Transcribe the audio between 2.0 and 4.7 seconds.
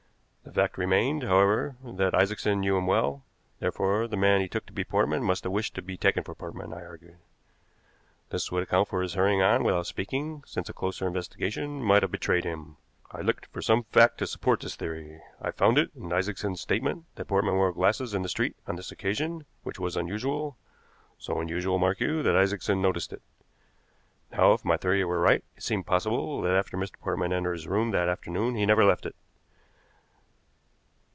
Isaacson knew him well, therefore the man he took